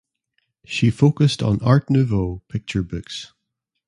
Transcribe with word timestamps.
She 0.65 0.89
focused 0.89 1.43
on 1.43 1.61
Art 1.61 1.91
Nouveau 1.91 2.41
picture 2.49 2.81
books. 2.81 3.33